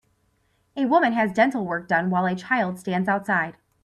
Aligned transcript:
A 0.75 0.85
woman 0.85 1.13
has 1.13 1.31
dental 1.31 1.63
work 1.63 1.87
done 1.87 2.09
while 2.09 2.25
a 2.25 2.35
child 2.35 2.79
stands 2.79 3.07
outside. 3.07 3.55